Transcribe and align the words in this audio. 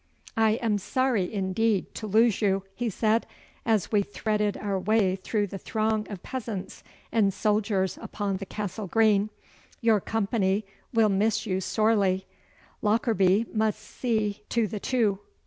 'I 0.35 0.53
am 0.63 0.77
sorry, 0.79 1.31
indeed, 1.31 1.93
to 1.93 2.07
lose 2.07 2.41
you,' 2.41 2.63
he 2.73 2.89
said, 2.89 3.27
as 3.67 3.91
we 3.91 4.01
threaded 4.01 4.57
our 4.57 4.79
way 4.79 5.15
through 5.15 5.45
the 5.45 5.59
throng 5.59 6.07
of 6.09 6.23
peasants 6.23 6.83
and 7.11 7.31
soldiers 7.31 7.99
upon 8.01 8.37
the 8.37 8.47
Castle 8.47 8.87
Green. 8.87 9.29
'Your 9.79 9.99
company 10.01 10.65
will 10.91 11.09
miss 11.09 11.45
you 11.45 11.61
sorely. 11.61 12.25
Lockarby 12.81 13.45
must 13.53 13.79
see 13.79 14.41
to 14.49 14.65
the 14.65 14.79
two. 14.79 15.19